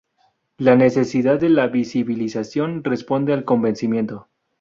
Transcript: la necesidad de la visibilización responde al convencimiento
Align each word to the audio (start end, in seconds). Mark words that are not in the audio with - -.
la 0.57 0.75
necesidad 0.75 1.39
de 1.39 1.49
la 1.49 1.67
visibilización 1.67 2.83
responde 2.83 3.33
al 3.33 3.45
convencimiento 3.45 4.29